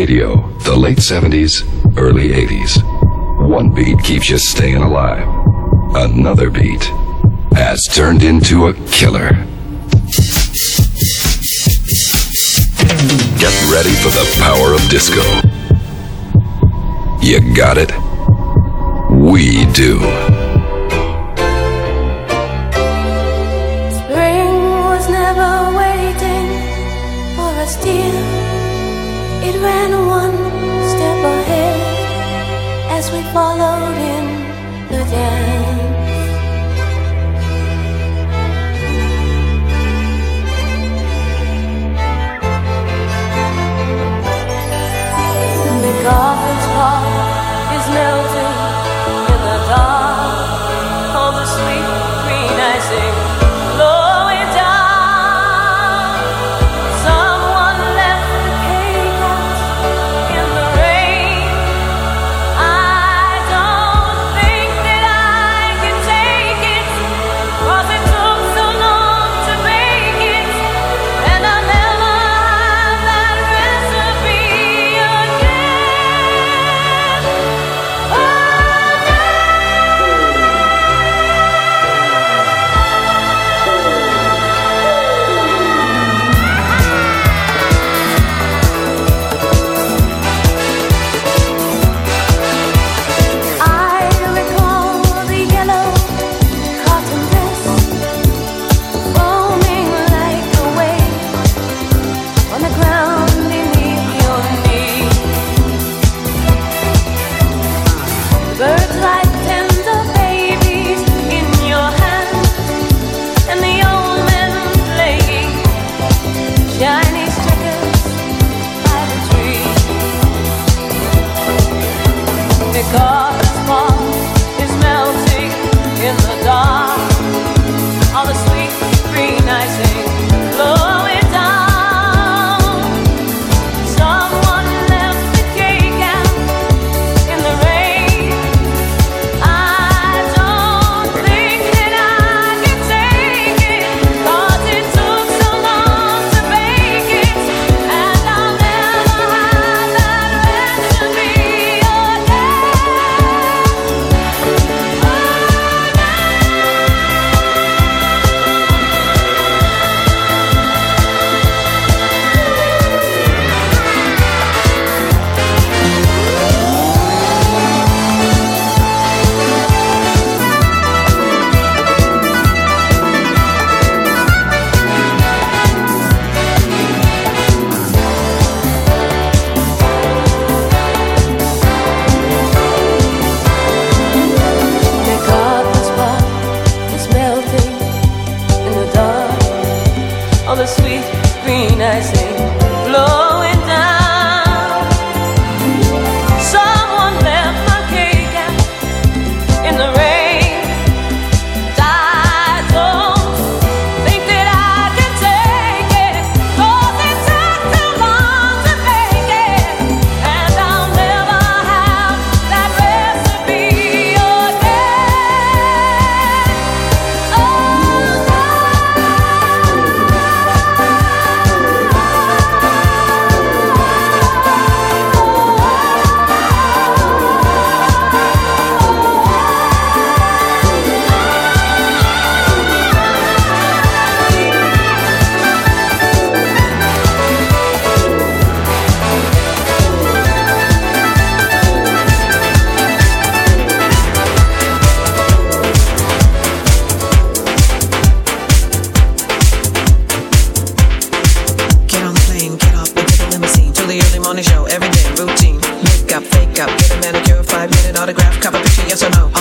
[0.00, 1.62] radio, the late 70s,
[1.98, 2.80] early 80s.
[3.46, 5.28] One beat keeps you staying alive.
[5.94, 6.84] Another beat
[7.52, 9.28] has turned into a killer.
[13.42, 15.20] Get ready for the power of disco.
[17.20, 17.92] You got it?
[19.10, 19.98] We do.
[29.62, 30.36] ran one
[30.92, 31.76] step ahead
[32.96, 34.24] as we followed in
[34.88, 35.59] the dance.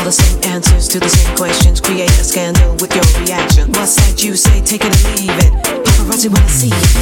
[0.09, 1.79] the same answers to the same questions.
[1.79, 3.71] Create a scandal with your reaction.
[3.73, 4.19] What said?
[4.19, 5.53] you say, take it or leave it.
[5.85, 6.98] Paparazzi wanna see it.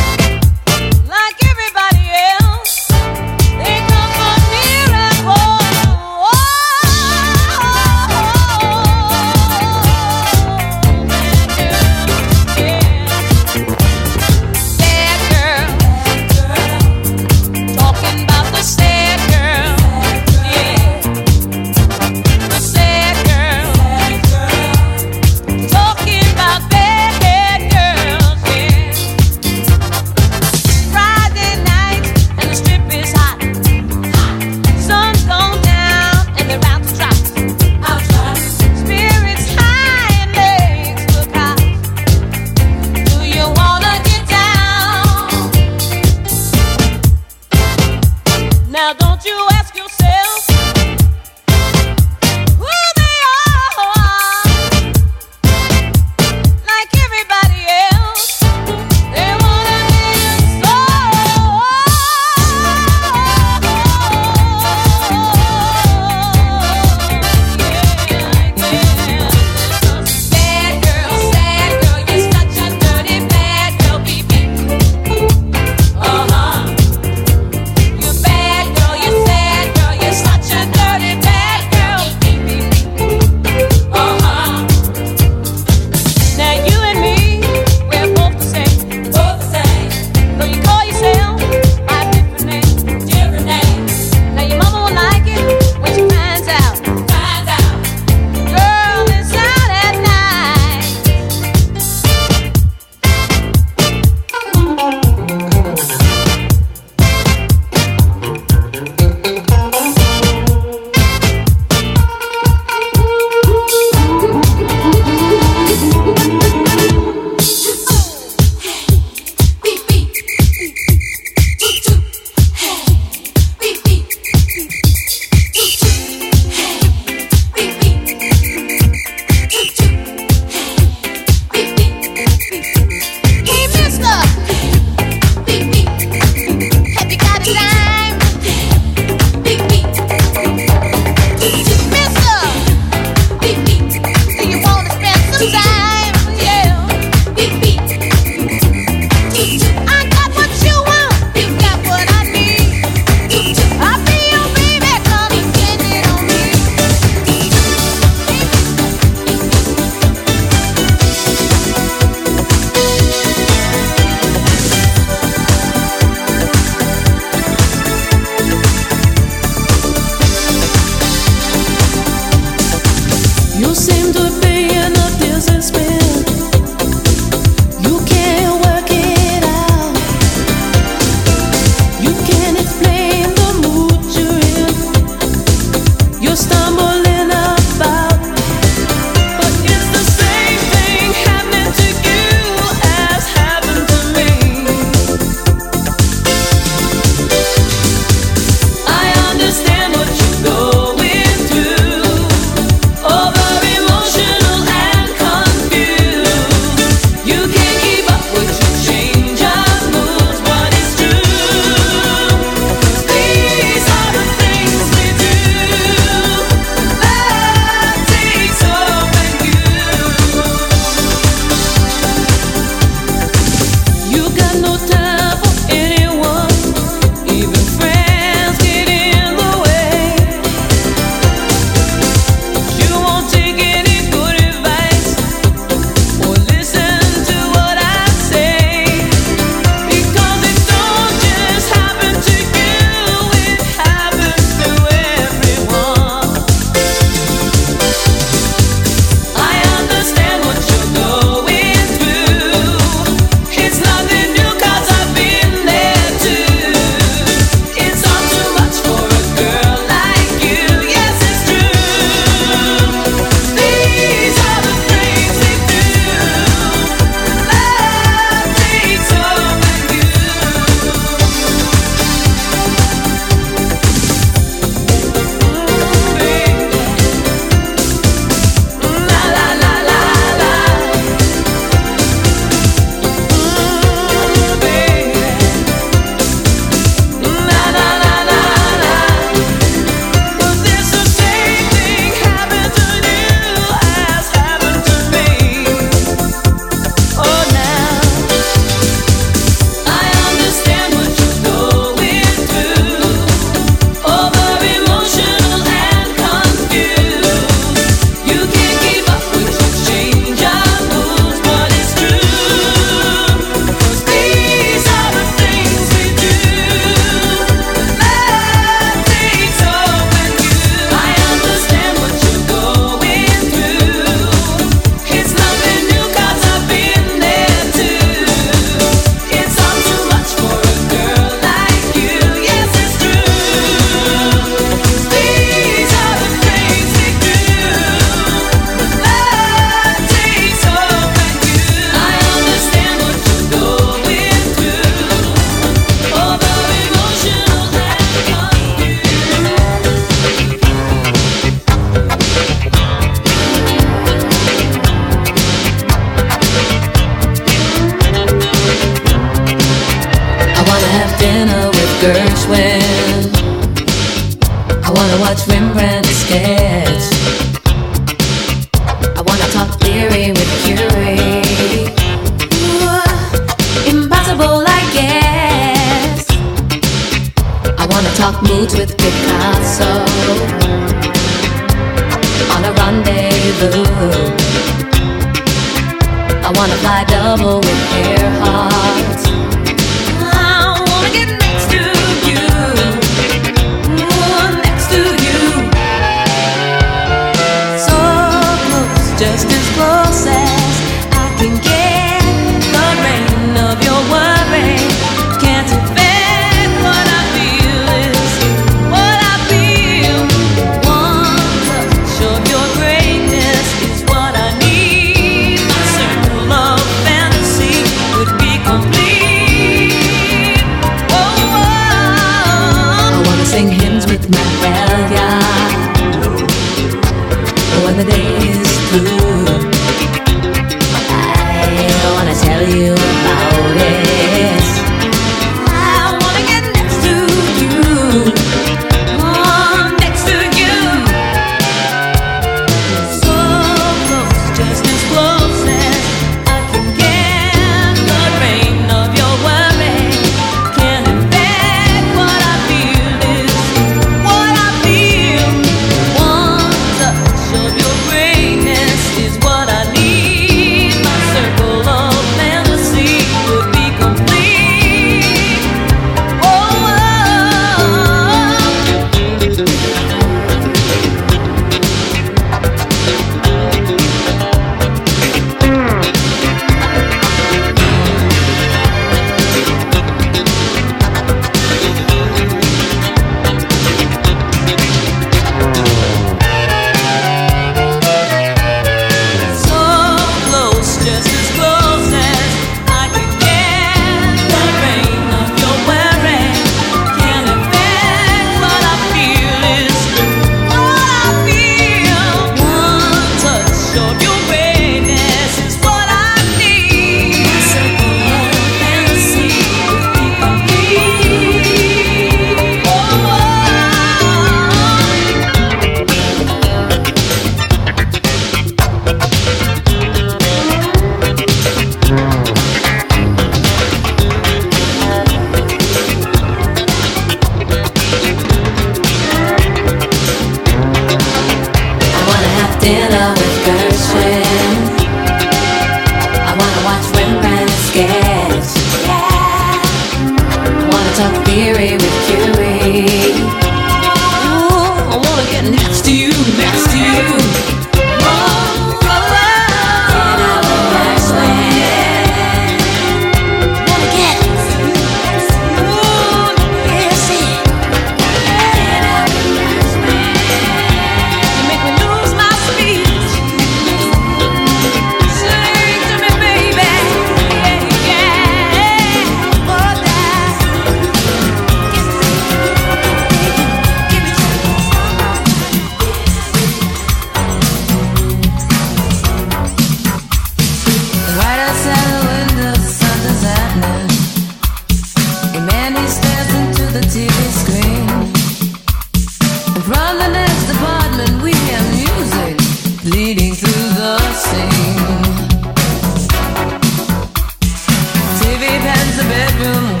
[599.61, 600.00] Pans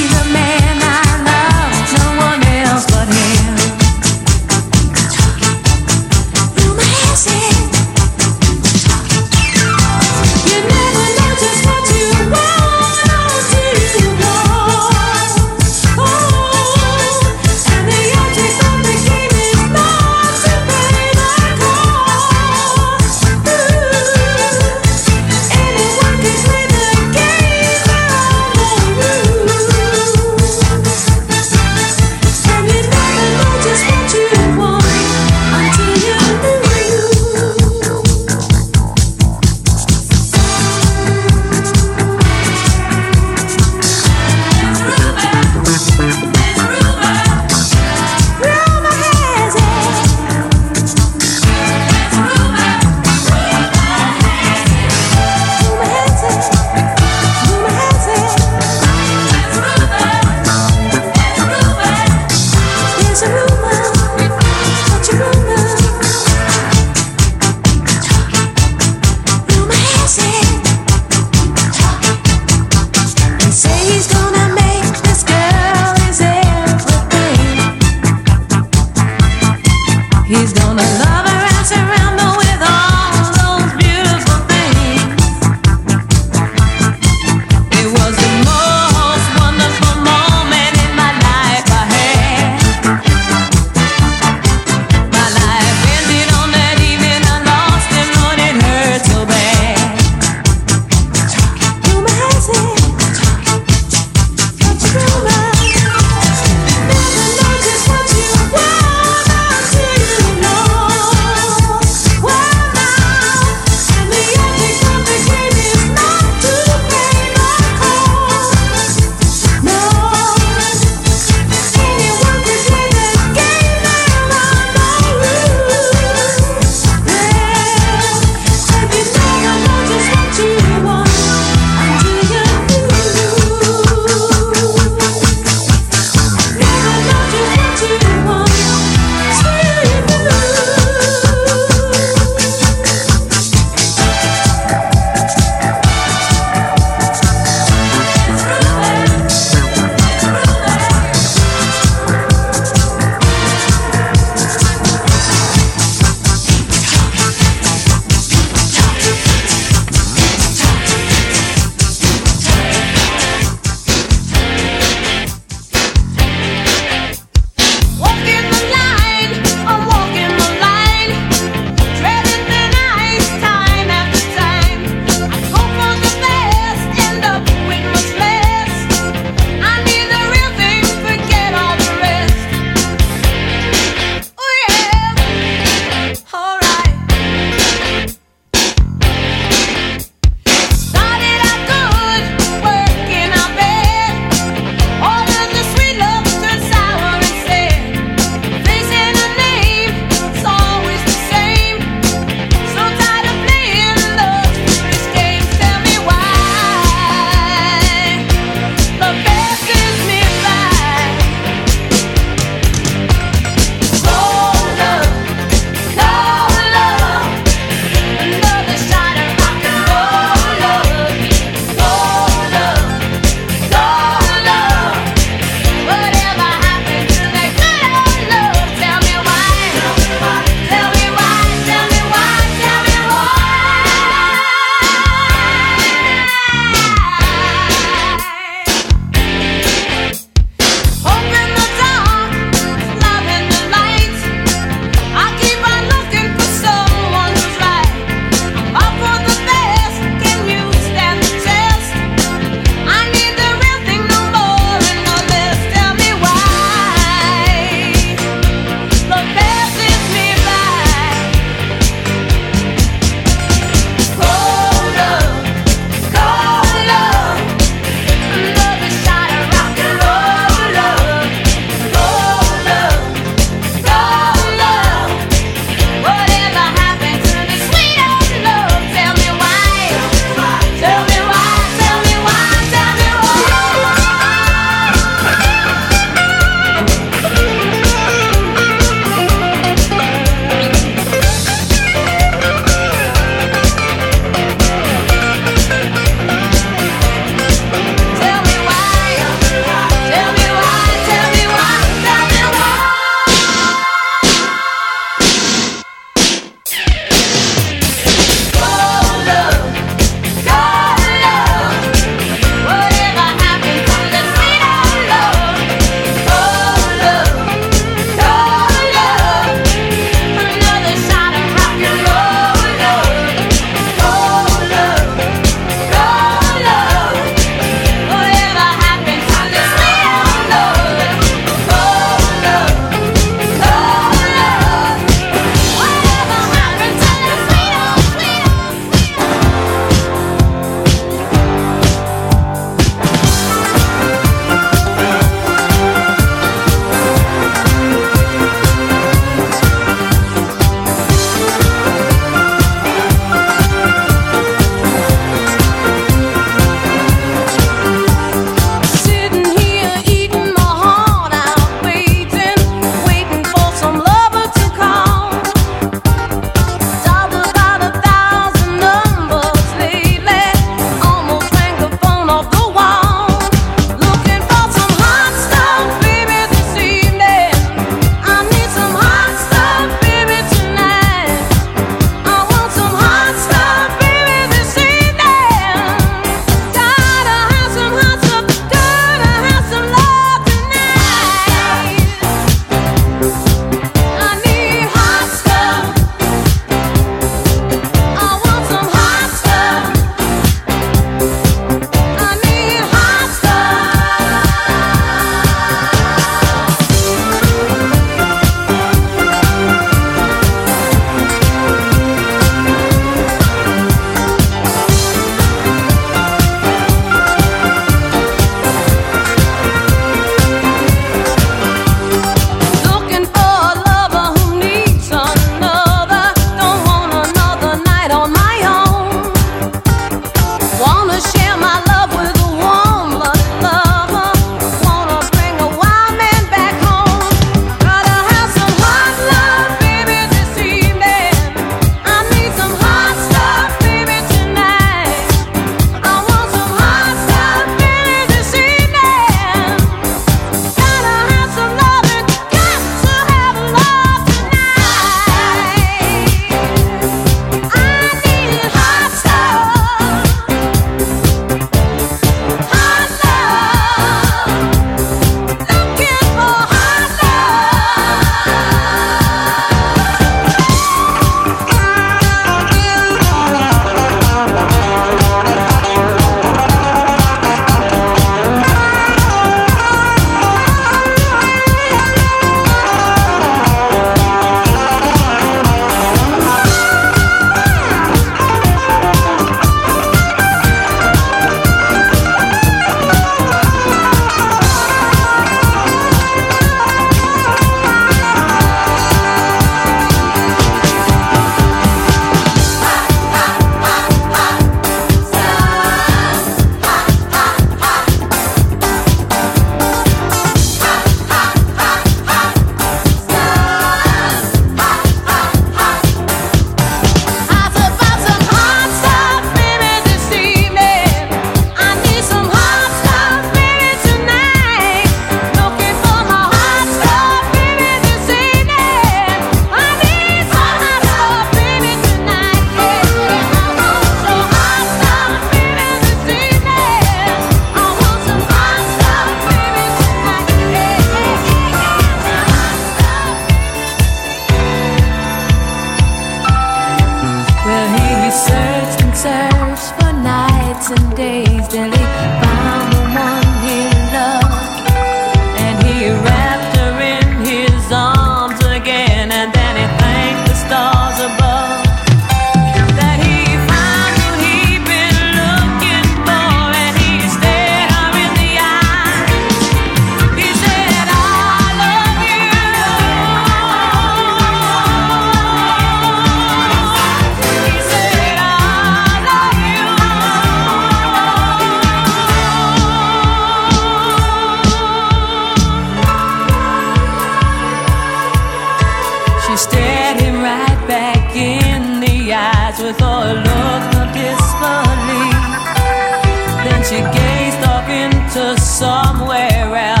[598.57, 600.00] somewhere else.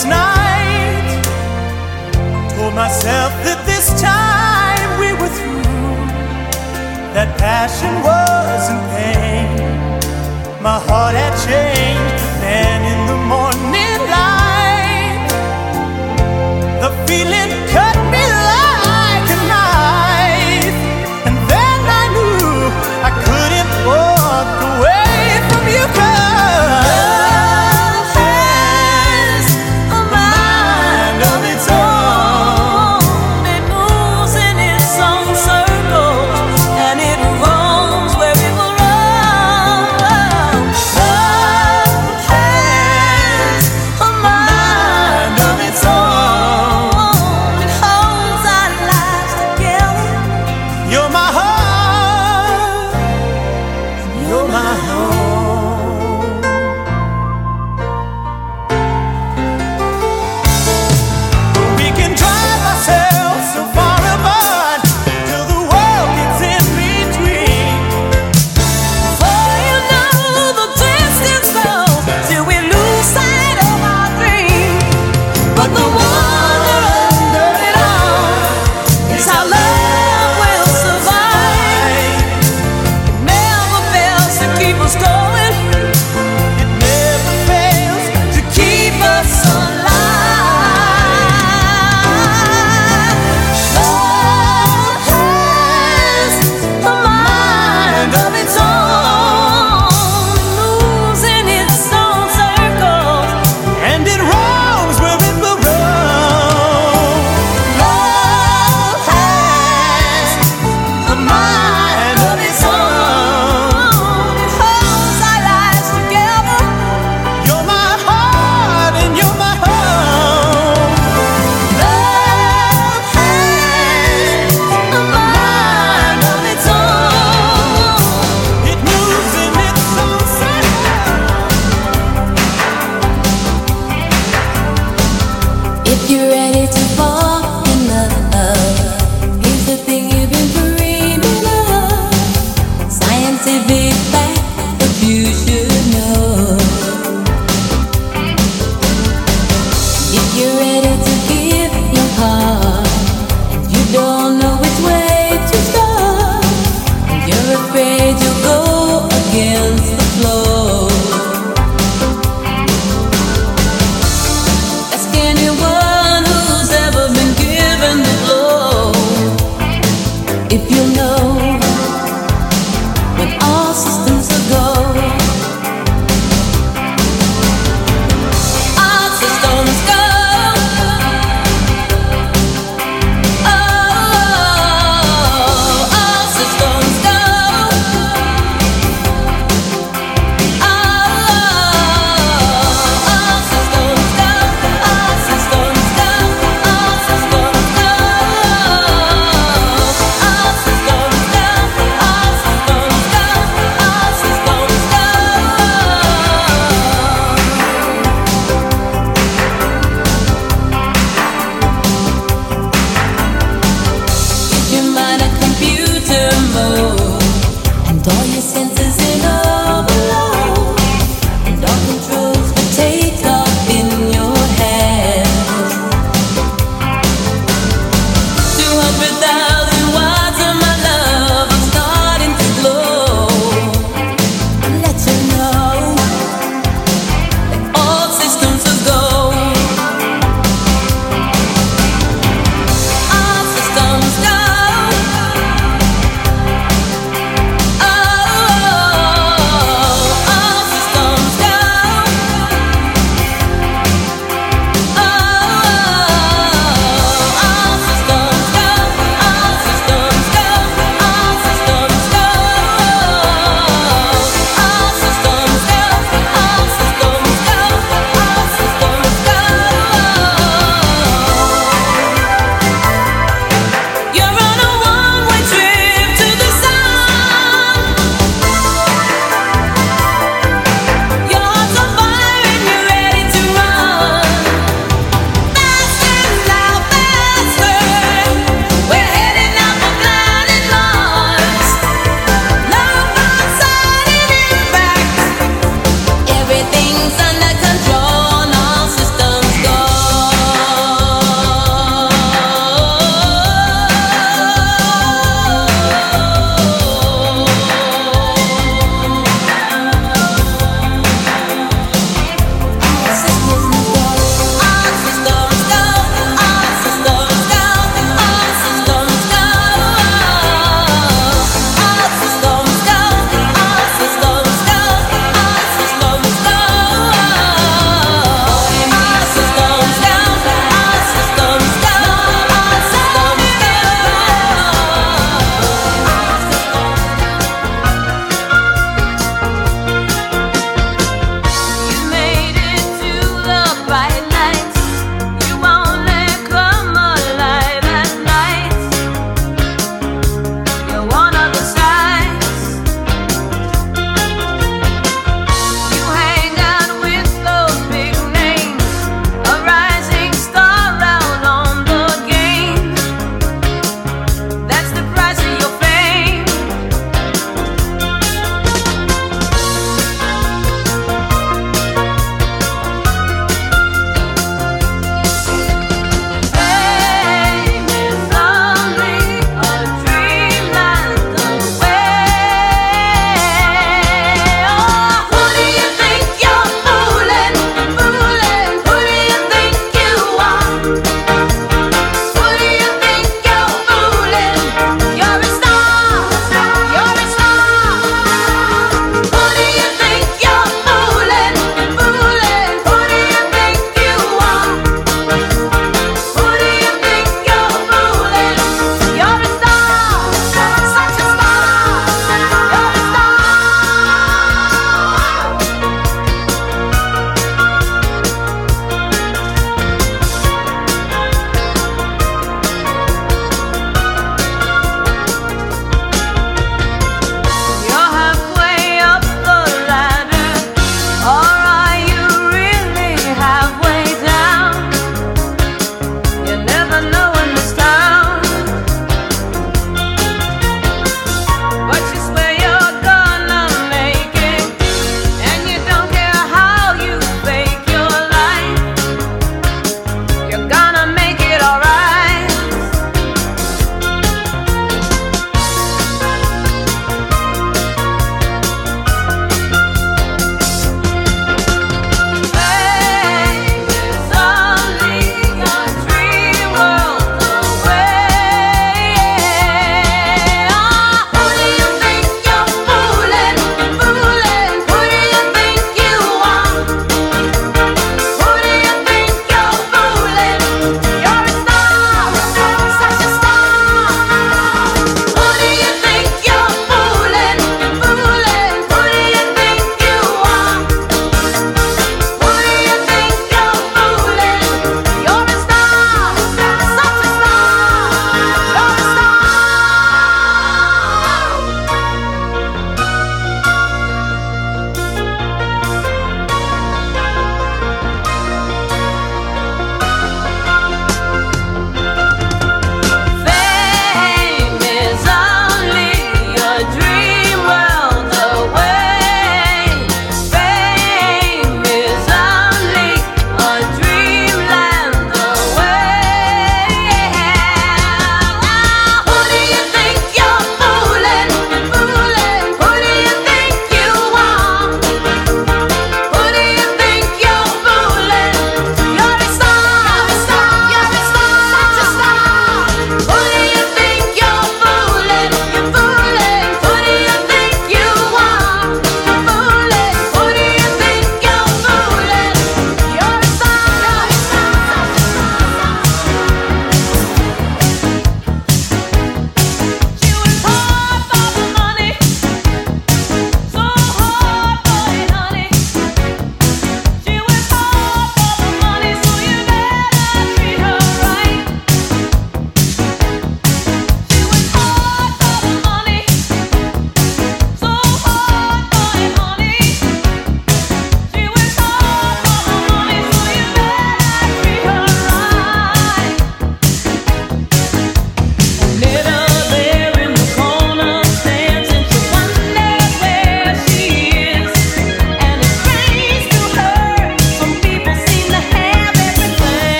[0.00, 1.22] last night.
[2.56, 5.62] Told myself that this time we were through.
[7.14, 10.62] That passion was in pain.
[10.62, 11.89] My heart had changed.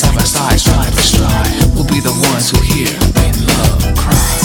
[0.00, 2.88] side by side, stride by stride, We'll be the ones who hear
[3.22, 4.39] and love cry.